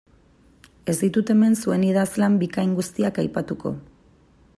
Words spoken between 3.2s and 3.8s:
aipatuko.